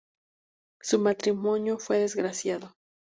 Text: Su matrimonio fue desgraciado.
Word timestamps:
Su 0.81 0.97
matrimonio 0.97 1.77
fue 1.77 1.99
desgraciado. 1.99 2.73